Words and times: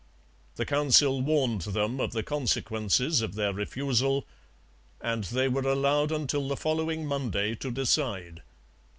The 0.55 0.65
Council 0.65 1.21
warned 1.21 1.61
them 1.61 1.99
of 1.99 2.11
the 2.11 2.23
consequences 2.23 3.21
of 3.21 3.35
their 3.35 3.53
refusal; 3.53 4.25
and 4.99 5.25
they 5.25 5.47
were 5.47 5.61
allowed 5.61 6.11
until 6.11 6.47
the 6.47 6.57
following 6.57 7.05
Monday 7.05 7.53
to 7.57 7.69
decide. 7.69 8.41